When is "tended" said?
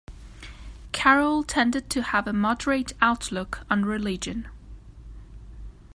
1.43-1.87